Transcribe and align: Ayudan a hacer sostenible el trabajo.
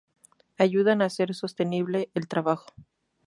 Ayudan 0.57 1.03
a 1.03 1.05
hacer 1.05 1.35
sostenible 1.35 2.09
el 2.15 2.27
trabajo. 2.27 2.73